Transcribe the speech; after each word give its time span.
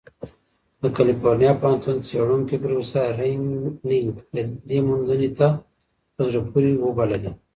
د 0.81 0.83
کلیفورنیا 0.97 1.51
پوهنتون 1.61 1.97
څېړونکی 2.07 2.55
پروفیسر 2.63 3.05
رین 3.19 3.43
نګ 3.89 4.15
دې 4.69 4.79
موندنې 4.87 5.29
ته 5.37 5.47
"په 6.15 6.21
زړه 6.31 6.41
پورې" 6.51 6.71
وبللې. 6.85 7.31